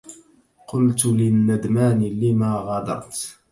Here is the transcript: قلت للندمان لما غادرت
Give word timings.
قلت 0.67 1.05
للندمان 1.05 1.99
لما 2.03 2.55
غادرت 2.55 3.37